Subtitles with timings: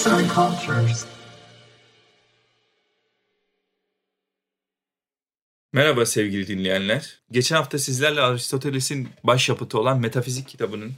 [0.00, 1.06] Arts and Cultures.
[5.72, 7.20] Merhaba sevgili dinleyenler.
[7.30, 10.94] Geçen hafta sizlerle Aristoteles'in başyapıtı olan Metafizik kitabının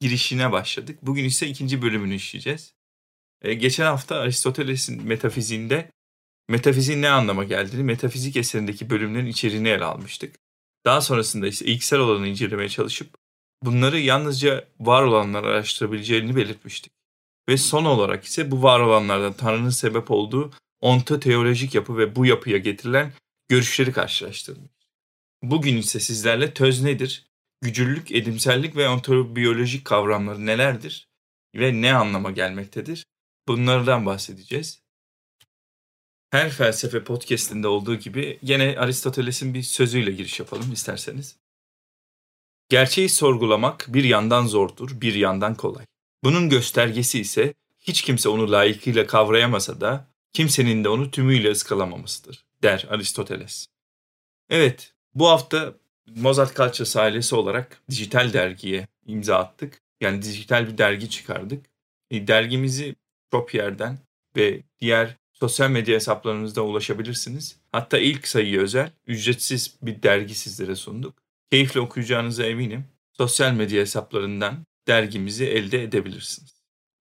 [0.00, 0.98] girişine başladık.
[1.02, 2.74] Bugün ise ikinci bölümünü işleyeceğiz.
[3.42, 5.90] Ee, geçen hafta Aristoteles'in metafiziğinde
[6.48, 10.36] metafiziğin ne anlama geldiğini, metafizik eserindeki bölümlerin içeriğini ele almıştık.
[10.84, 13.14] Daha sonrasında ise ilksel olanı incelemeye çalışıp
[13.62, 16.93] bunları yalnızca var olanlar araştırabileceğini belirtmiştik.
[17.48, 22.58] Ve son olarak ise bu var olanlardan Tanrı'nın sebep olduğu ontoteolojik yapı ve bu yapıya
[22.58, 23.12] getirilen
[23.48, 24.70] görüşleri karşılaştırdık.
[25.42, 27.26] Bugün ise sizlerle töz nedir,
[27.60, 31.08] gücüllük, edimsellik ve ontobiyolojik kavramları nelerdir
[31.54, 33.06] ve ne anlama gelmektedir?
[33.48, 34.82] Bunlardan bahsedeceğiz.
[36.30, 41.36] Her felsefe podcastinde olduğu gibi gene Aristoteles'in bir sözüyle giriş yapalım isterseniz.
[42.68, 45.86] Gerçeği sorgulamak bir yandan zordur, bir yandan kolay.
[46.24, 52.86] Bunun göstergesi ise hiç kimse onu layıkıyla kavrayamasa da kimsenin de onu tümüyle ıskalamamasıdır, der
[52.90, 53.66] Aristoteles.
[54.50, 55.74] Evet, bu hafta
[56.16, 59.80] Mozart Cultures ailesi olarak dijital dergiye imza attık.
[60.00, 61.66] Yani dijital bir dergi çıkardık.
[62.10, 62.94] E, dergimizi
[63.30, 63.98] Tropier'den
[64.36, 67.56] ve diğer sosyal medya hesaplarınızda ulaşabilirsiniz.
[67.72, 71.14] Hatta ilk sayıyı özel, ücretsiz bir dergi sizlere sunduk.
[71.50, 72.84] Keyifle okuyacağınıza eminim.
[73.12, 76.54] Sosyal medya hesaplarından dergimizi elde edebilirsiniz.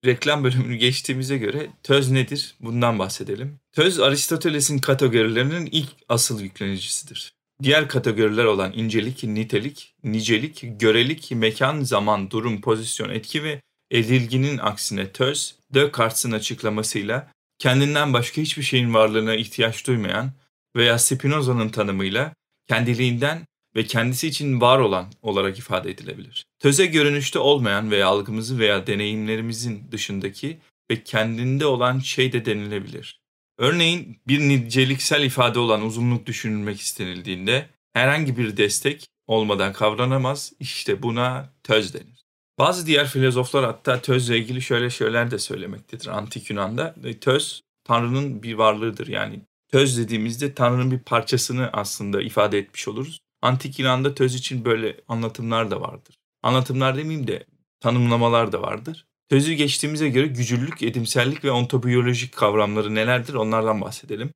[0.06, 2.56] Reklam bölümünü geçtiğimize göre töz nedir?
[2.60, 3.60] Bundan bahsedelim.
[3.72, 7.34] Töz Aristoteles'in kategorilerinin ilk asıl yüklenicisidir.
[7.64, 15.12] Diğer kategoriler olan incelik, nitelik, nicelik, görelik, mekan, zaman, durum, pozisyon, etki ve edilginin aksine
[15.12, 20.32] töz, Descartes'in açıklamasıyla kendinden başka hiçbir şeyin varlığına ihtiyaç duymayan
[20.76, 22.34] veya Spinoza'nın tanımıyla
[22.68, 26.46] kendiliğinden ve kendisi için var olan olarak ifade edilebilir.
[26.60, 30.60] Töze görünüşte olmayan veya algımızı veya deneyimlerimizin dışındaki
[30.92, 33.22] ve kendinde olan şey de denilebilir.
[33.58, 40.54] Örneğin bir niceliksel ifade olan uzunluk düşünülmek istenildiğinde herhangi bir destek olmadan kavranamaz.
[40.60, 42.24] İşte buna töz denir.
[42.60, 46.96] Bazı diğer filozoflar hatta tözle ilgili şöyle şeyler de söylemektedir antik Yunan'da.
[47.04, 49.42] E, töz Tanrı'nın bir varlığıdır yani.
[49.72, 53.20] Töz dediğimizde Tanrı'nın bir parçasını aslında ifade etmiş oluruz.
[53.44, 56.16] Antik Yunan'da töz için böyle anlatımlar da vardır.
[56.44, 57.46] Anlatımlar demeyeyim de
[57.80, 59.06] tanımlamalar da vardır.
[59.30, 64.34] Tözü geçtiğimize göre gücüllük, edimsellik ve ontobiyolojik kavramları nelerdir onlardan bahsedelim.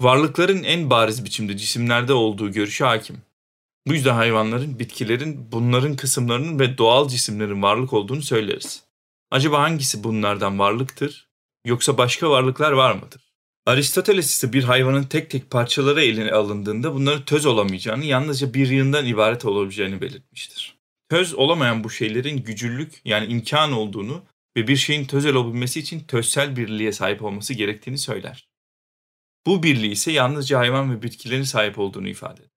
[0.00, 3.22] Varlıkların en bariz biçimde cisimlerde olduğu görüşü hakim.
[3.86, 8.84] Bu yüzden hayvanların, bitkilerin, bunların kısımlarının ve doğal cisimlerin varlık olduğunu söyleriz.
[9.30, 11.28] Acaba hangisi bunlardan varlıktır
[11.66, 13.25] yoksa başka varlıklar var mıdır?
[13.66, 19.06] Aristoteles ise bir hayvanın tek tek parçalara eline alındığında bunları töz olamayacağını, yalnızca bir yığından
[19.06, 20.76] ibaret olabileceğini belirtmiştir.
[21.08, 24.24] Töz olamayan bu şeylerin gücüllük yani imkan olduğunu
[24.56, 28.48] ve bir şeyin tözel olabilmesi için tözsel birliğe sahip olması gerektiğini söyler.
[29.46, 32.50] Bu birliği ise yalnızca hayvan ve bitkilerin sahip olduğunu ifade eder.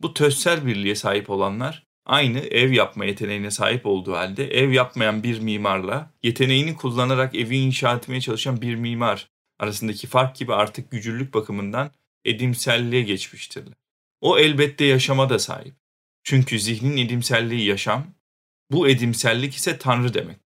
[0.00, 5.40] Bu tözsel birliğe sahip olanlar aynı ev yapma yeteneğine sahip olduğu halde ev yapmayan bir
[5.40, 9.31] mimarla yeteneğini kullanarak evi inşa etmeye çalışan bir mimar
[9.62, 11.90] arasındaki fark gibi artık gücüllük bakımından
[12.24, 13.74] edimselliğe geçmiştirler.
[14.20, 15.74] O elbette yaşama da sahip.
[16.22, 18.06] Çünkü zihnin edimselliği yaşam,
[18.70, 20.36] bu edimsellik ise Tanrı demek.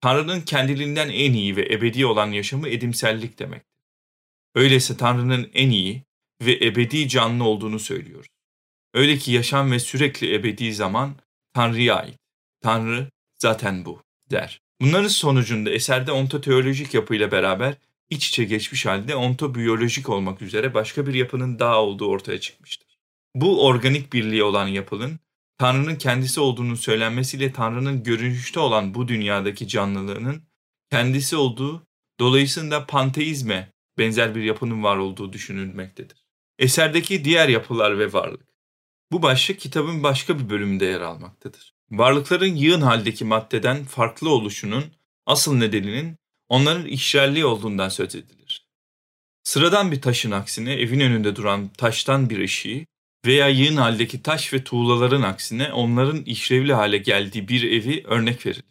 [0.00, 3.82] Tanrı'nın kendiliğinden en iyi ve ebedi olan yaşamı edimsellik demektir.
[4.54, 6.02] Öyleyse Tanrı'nın en iyi
[6.42, 8.28] ve ebedi canlı olduğunu söylüyoruz.
[8.94, 11.16] Öyle ki yaşam ve sürekli ebedi zaman
[11.52, 12.18] Tanrı'ya ait.
[12.60, 14.60] Tanrı zaten bu der.
[14.80, 17.74] Bunların sonucunda eserde ontoteolojik yapıyla beraber
[18.10, 22.98] iç içe geçmiş halde ontobiyolojik olmak üzere başka bir yapının daha olduğu ortaya çıkmıştır.
[23.34, 25.20] Bu organik birliği olan yapının
[25.58, 30.42] Tanrı'nın kendisi olduğunun söylenmesiyle Tanrı'nın görünüşte olan bu dünyadaki canlılığının
[30.90, 31.86] kendisi olduğu,
[32.20, 36.26] dolayısıyla panteizme benzer bir yapının var olduğu düşünülmektedir.
[36.58, 38.46] Eserdeki diğer yapılar ve varlık.
[39.12, 41.74] Bu başlık kitabın başka bir bölümünde yer almaktadır.
[41.90, 44.84] Varlıkların yığın haldeki maddeden farklı oluşunun
[45.26, 46.16] asıl nedeninin
[46.48, 48.66] onların işrelliği olduğundan söz edilir.
[49.44, 52.86] Sıradan bir taşın aksine evin önünde duran taştan bir ışığı
[53.26, 58.64] veya yığın haldeki taş ve tuğlaların aksine onların işlevli hale geldiği bir evi örnek verilir.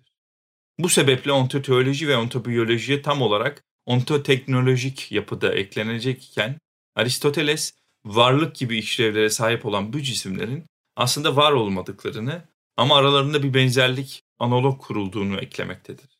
[0.79, 6.59] Bu sebeple ontoteoloji ve ontobiyolojiye tam olarak ontoteknolojik yapıda eklenecekken
[6.95, 7.73] Aristoteles
[8.05, 12.45] varlık gibi işlevlere sahip olan bu cisimlerin aslında var olmadıklarını
[12.77, 16.14] ama aralarında bir benzerlik analog kurulduğunu eklemektedir.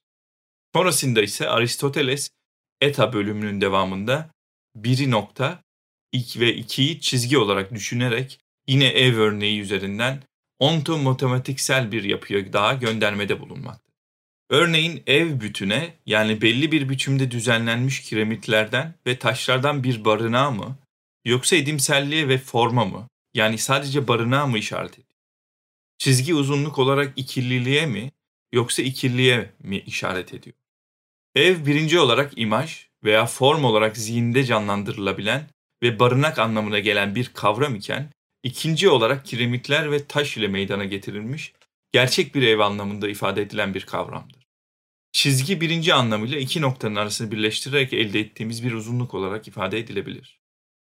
[0.75, 2.29] Sonrasında ise Aristoteles
[2.81, 4.29] eta bölümünün devamında
[4.75, 5.63] biri nokta
[6.13, 10.23] ve ikiyi çizgi olarak düşünerek yine ev örneği üzerinden
[10.59, 13.95] onto matematiksel bir yapıya daha göndermede bulunmaktadır.
[14.49, 20.77] Örneğin ev bütüne yani belli bir biçimde düzenlenmiş kiremitlerden ve taşlardan bir barınağı mı
[21.25, 25.19] yoksa edimselliğe ve forma mı yani sadece barınağı mı işaret ediyor?
[25.97, 28.11] Çizgi uzunluk olarak ikililiğe mi
[28.53, 30.55] yoksa ikiliye mi işaret ediyor?
[31.35, 35.49] Ev birinci olarak imaj veya form olarak zihinde canlandırılabilen
[35.83, 38.09] ve barınak anlamına gelen bir kavram iken
[38.43, 41.53] ikinci olarak kiremitler ve taş ile meydana getirilmiş
[41.91, 44.45] gerçek bir ev anlamında ifade edilen bir kavramdır.
[45.11, 50.39] Çizgi birinci anlamıyla iki noktanın arasını birleştirerek elde ettiğimiz bir uzunluk olarak ifade edilebilir.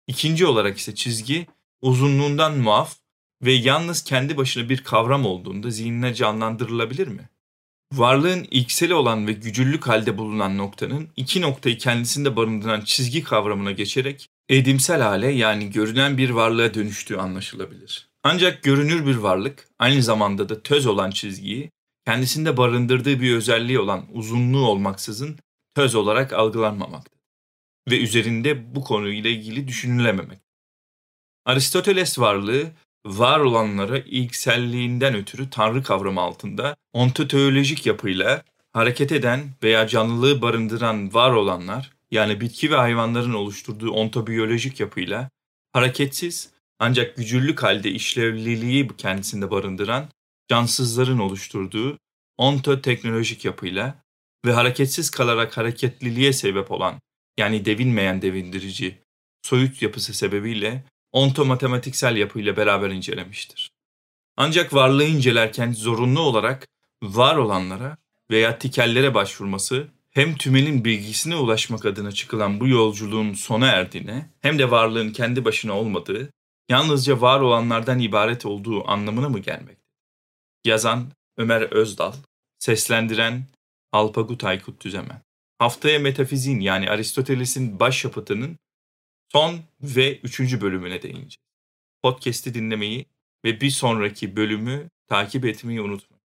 [0.08, 1.48] İkinci olarak ise çizgi
[1.82, 2.96] uzunluğundan muaf
[3.42, 7.30] ve yalnız kendi başına bir kavram olduğunda zihnine canlandırılabilir mi?
[7.94, 14.30] Varlığın ilkseli olan ve gücüllük halde bulunan noktanın iki noktayı kendisinde barındıran çizgi kavramına geçerek
[14.50, 18.10] edimsel hale yani görünen bir varlığa dönüştüğü anlaşılabilir.
[18.24, 21.72] Ancak görünür bir varlık aynı zamanda da töz olan çizgiyi
[22.06, 25.40] kendisinde barındırdığı bir özelliği olan uzunluğu olmaksızın
[25.76, 27.18] töz olarak algılanmamaktadır
[27.90, 30.40] ve üzerinde bu konuyla ilgili düşünülememek.
[31.46, 32.72] Aristoteles varlığı
[33.08, 38.44] var olanlara ilkselliğinden ötürü tanrı kavramı altında ontoteolojik yapıyla
[38.74, 45.30] hareket eden veya canlılığı barındıran var olanlar yani bitki ve hayvanların oluşturduğu ontobiyolojik yapıyla
[45.74, 46.50] hareketsiz
[46.80, 50.10] ancak gücüllük halde işlevliliği kendisinde barındıran
[50.50, 51.98] cansızların oluşturduğu
[52.38, 54.04] ontoteknolojik yapıyla
[54.46, 57.00] ve hareketsiz kalarak hareketliliğe sebep olan
[57.40, 58.98] yani devinmeyen devindirici
[59.42, 63.72] soyut yapısı sebebiyle ontomatematiksel yapıyla beraber incelemiştir.
[64.38, 66.68] Ancak varlığı incelerken zorunlu olarak
[67.04, 67.98] var olanlara
[68.32, 74.72] veya tikellere başvurması hem tümenin bilgisine ulaşmak adına çıkılan bu yolculuğun sona erdiğine hem de
[74.72, 76.30] varlığın kendi başına olmadığı,
[76.70, 79.88] yalnızca var olanlardan ibaret olduğu anlamına mı gelmekte?
[80.66, 82.14] Yazan Ömer Özdal,
[82.60, 83.46] seslendiren
[83.92, 85.22] Alpagut Aykut Düzemen.
[85.60, 88.58] Haftaya metafiziğin yani Aristoteles'in başyapıtının
[89.32, 91.38] son ve üçüncü bölümüne değineceğiz.
[92.04, 93.06] Podcast'i dinlemeyi
[93.46, 96.17] ve bir sonraki bölümü takip etmeyi unutmayın.